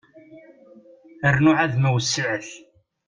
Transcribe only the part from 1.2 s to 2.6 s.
Rnu ɛad ma wessiɛet.